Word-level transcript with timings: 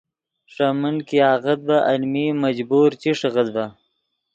ݰے 0.53 0.67
من 0.81 0.95
کہ 1.07 1.17
آغت 1.33 1.59
ڤے 1.67 1.77
المین 1.89 2.35
مجبور 2.43 2.89
چی 3.01 3.09
ݰیغیت 3.19 3.47
ڤے 3.55 3.65